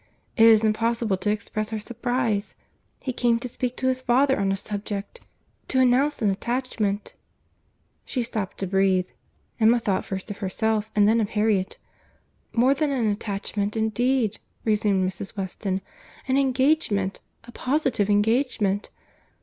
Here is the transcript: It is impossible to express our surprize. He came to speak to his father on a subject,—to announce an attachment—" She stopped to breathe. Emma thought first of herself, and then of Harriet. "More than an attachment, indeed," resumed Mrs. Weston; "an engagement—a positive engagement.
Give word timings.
It 0.35 0.47
is 0.47 0.63
impossible 0.63 1.15
to 1.17 1.29
express 1.29 1.71
our 1.71 1.77
surprize. 1.79 2.55
He 3.03 3.13
came 3.13 3.37
to 3.37 3.47
speak 3.47 3.77
to 3.77 3.87
his 3.87 4.01
father 4.01 4.39
on 4.39 4.51
a 4.51 4.57
subject,—to 4.57 5.79
announce 5.79 6.23
an 6.23 6.31
attachment—" 6.31 7.13
She 8.03 8.23
stopped 8.23 8.57
to 8.57 8.65
breathe. 8.65 9.09
Emma 9.59 9.79
thought 9.79 10.03
first 10.03 10.31
of 10.31 10.39
herself, 10.39 10.89
and 10.95 11.07
then 11.07 11.21
of 11.21 11.29
Harriet. 11.29 11.77
"More 12.51 12.73
than 12.73 12.89
an 12.89 13.11
attachment, 13.11 13.77
indeed," 13.77 14.39
resumed 14.65 15.07
Mrs. 15.07 15.37
Weston; 15.37 15.81
"an 16.27 16.35
engagement—a 16.35 17.51
positive 17.51 18.09
engagement. 18.09 18.89